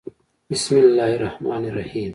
بسم 0.51 0.77
الله 0.77 1.15
الرحمن 1.15 1.65
الرحیم 1.65 2.09